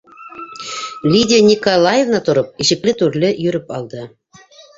-Лидия 1.15 1.41
Никозаевна 1.49 2.23
тороп, 2.29 2.49
ишекле-түрле 2.65 3.31
йөрөп 3.45 3.71
алды. 3.79 4.09